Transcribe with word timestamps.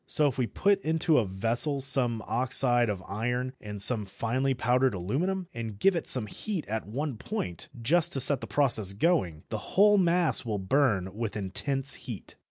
So 0.07 0.25
if 0.27 0.39
we 0.39 0.47
put 0.47 0.81
into 0.81 1.19
a 1.19 1.25
vessel 1.27 1.79
some 1.79 2.23
oxide 2.25 2.89
of 2.89 3.03
iron 3.07 3.53
and 3.61 3.79
some 3.79 4.05
finely 4.07 4.55
powdered 4.55 4.95
aluminium, 4.95 5.45
and 5.53 5.77
give 5.77 5.95
it 5.95 6.07
some 6.07 6.25
heat 6.25 6.67
at 6.67 6.87
one 6.87 7.17
point, 7.17 7.69
just 7.79 8.11
to 8.13 8.19
set 8.19 8.41
the 8.41 8.47
process 8.47 8.93
going, 8.93 9.43
the 9.49 9.59
whole 9.77 9.99
mass 9.99 10.43
will 10.43 10.57
burn 10.57 11.13
with 11.15 11.37
intense 11.37 11.93
heat. 11.93 12.33